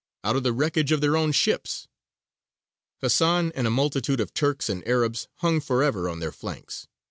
out 0.23 0.35
of 0.35 0.41
the 0.41 0.51
wreckage 0.51 0.91
of 0.91 0.99
their 0.99 1.15
own 1.15 1.31
ships. 1.31 1.87
Hasan 3.01 3.51
and 3.53 3.67
a 3.67 3.69
multitude 3.69 4.19
of 4.19 4.33
Turks 4.33 4.67
and 4.67 4.81
Arabs 4.87 5.27
hung 5.41 5.59
forever 5.61 6.09
on 6.09 6.17
their 6.19 6.31
flanks. 6.31 6.87